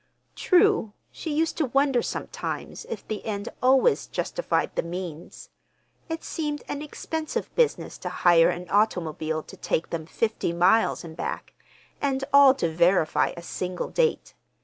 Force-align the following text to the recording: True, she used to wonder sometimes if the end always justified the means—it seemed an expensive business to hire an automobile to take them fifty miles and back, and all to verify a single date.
True, 0.35 0.93
she 1.11 1.31
used 1.31 1.57
to 1.57 1.67
wonder 1.67 2.01
sometimes 2.01 2.85
if 2.89 3.07
the 3.07 3.23
end 3.23 3.49
always 3.61 4.07
justified 4.07 4.75
the 4.75 4.81
means—it 4.81 6.23
seemed 6.23 6.63
an 6.67 6.81
expensive 6.81 7.53
business 7.53 7.99
to 7.99 8.09
hire 8.09 8.49
an 8.49 8.67
automobile 8.71 9.43
to 9.43 9.55
take 9.55 9.91
them 9.91 10.07
fifty 10.07 10.53
miles 10.53 11.03
and 11.03 11.15
back, 11.15 11.53
and 12.01 12.23
all 12.33 12.55
to 12.55 12.67
verify 12.71 13.33
a 13.37 13.43
single 13.43 13.89
date. 13.89 14.33